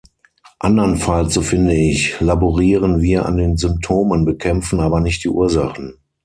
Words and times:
Andernfalls, 0.57 1.35
so 1.35 1.43
finde 1.43 1.75
ich, 1.75 2.19
laborieren 2.21 3.03
wir 3.03 3.23
an 3.27 3.37
den 3.37 3.57
Symptomen, 3.57 4.25
bekämpfen 4.25 4.79
aber 4.79 4.99
nicht 4.99 5.23
die 5.23 5.29
Ursachen. 5.29 5.99